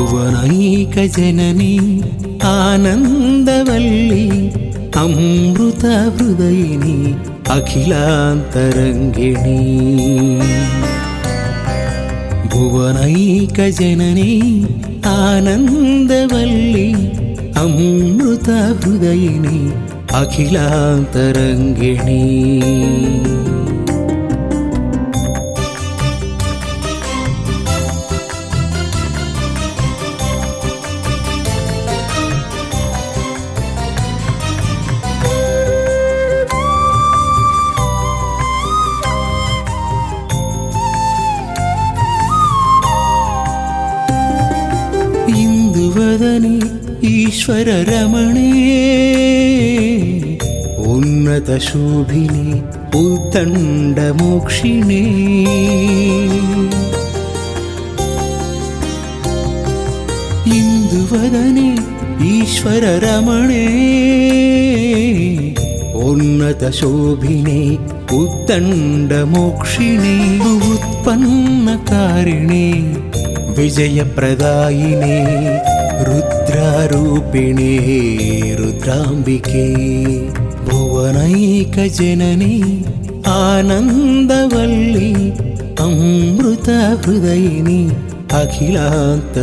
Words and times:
भुवनैकजननी 0.00 1.72
आनन्दवल्ली 2.50 4.22
अमृतहृदयिनी 5.00 6.94
अखिलान्तरङ्गिणी 7.56 9.58
भुवनैकजननी 12.54 14.32
आनन्दवल्ली 15.12 16.88
अमृतहृदयिनी 17.64 19.60
अखिलान्तरङ्गिणी 20.22 22.20
ಸದನೆ 46.20 47.06
ಈಶ್ವರ 47.06 47.68
ರಮಣೇ. 47.82 48.50
ಉನ್ನತ 50.78 51.50
ಶೋಭಿನಿ, 51.50 52.52
ಉತ್ತಂಡ 52.98 53.98
ಮೋಕ್ಷಿಣಿ. 53.98 55.00
ಇಂದುವದನೆ 60.56 61.74
ಈಶ್ವರ 62.26 62.84
ರಮಣೇ. 62.98 63.66
ಉನ್ನತ 65.94 66.64
ಶೋಭಿನಿ, 66.64 67.78
ಉತ್ತಂಡ 68.16 69.12
ಮೋಕ್ಷಿಣಿ. 69.12 70.38
ಉತ್ಪನ್ನ 70.72 71.68
ಕಾರಿಣಿ, 71.88 72.72
ವಿಜಯ 73.56 74.02
ಪ್ರದಾಯಿನಿ. 74.02 75.26
रुद्रारूपिणे 76.08 77.74
रुद्राम्बिके 78.60 79.64
भुवनैकजननी 80.68 82.56
आनन्दवल्ली 83.34 85.12
अमृतहृदयिनी 85.86 87.80
अखिलान्तरङ्गिणी 88.40 89.40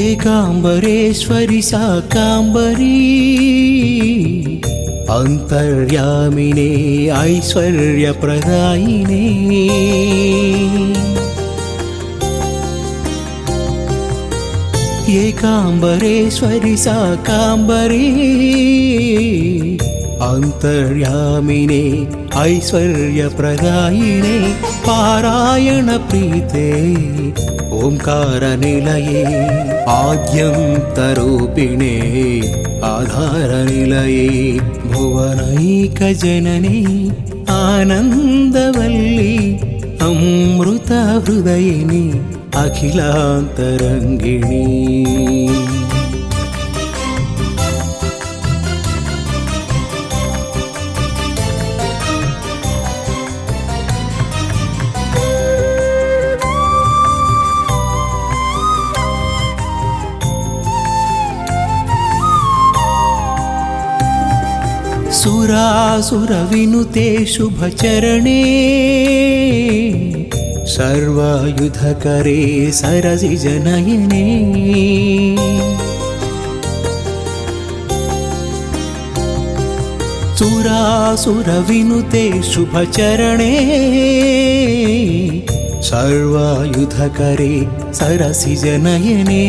एकाम्बरेश्वरि 0.00 1.60
शाकाम्बरी 1.62 2.98
अन्तर्यामिने 5.16 6.70
ऐश्वर्यप्रदायिने 7.22 9.20
एकाम्बरेश्वरि 15.42 16.76
शाकाम्बरी 16.84 18.08
अन्तर्यामिने 20.28 21.82
ऐश्वर्यप्रदायिने 22.42 24.36
पारायणप्रीते 24.86 26.68
ओङ्कारनिलये 27.86 29.22
आद्यन्तरूपिणे 29.92 31.94
आधारनिलये 32.90 34.28
भुवनैकजननी 34.92 36.78
आनन्दवल्ली 37.56 39.34
अमृतहृदयिनी 40.08 42.04
अखिलान्तरङ्गिणी 42.62 44.61
सुरासुरविनुते 65.22 67.04
शुभचरणे 67.26 68.40
सर्वायुधकरे 70.72 72.40
सरसि 72.72 73.36
जनयने। 73.42 74.24
सुरासुरविनुते 80.38 82.24
शुभचरणे 82.42 83.54
सर्वायुधकरे 85.88 87.54
सरसि 87.98 88.54
जनयने 88.62 89.44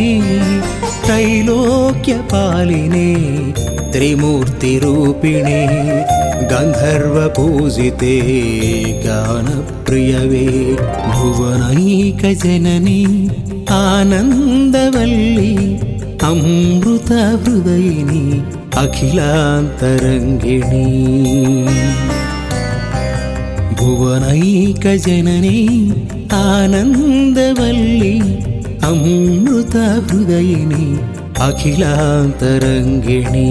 त्रैलोक्यपालिने 1.06 3.08
त्रिमूर्तिरूपिणे 3.94 5.62
गन्धर्वपूजिते 6.52 8.16
गानप्रियवे 9.06 10.46
भुवनैकजननी 11.16 13.02
आनन्दवल्ली 13.82 15.54
अमृतहृदयिनी 16.32 18.26
अखिलान्तरङ्गिणी 18.84 20.86
भुवनैकजननी 24.14 25.60
आनन्दवल्ली 26.40 28.12
अमृतहृदयिनी 28.90 30.86
अखिलान्तरङ्गिणी 31.48 33.48